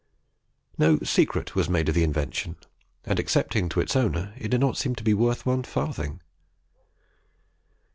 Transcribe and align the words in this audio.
No 0.79 0.97
secret 1.01 1.53
was 1.53 1.69
made 1.69 1.87
of 1.87 1.93
the 1.93 2.01
invention, 2.03 2.55
and, 3.05 3.19
excepting 3.19 3.69
to 3.69 3.79
its 3.79 3.95
owner, 3.95 4.33
it 4.35 4.47
did 4.47 4.59
not 4.59 4.75
seem 4.75 4.95
to 4.95 5.03
be 5.03 5.13
worth 5.13 5.45
one 5.45 5.61
farthing. 5.61 6.21